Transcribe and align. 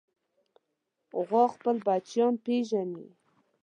غوا 1.25 1.43
خپل 1.55 1.75
بچیان 1.85 2.33
پېژني. 2.43 3.07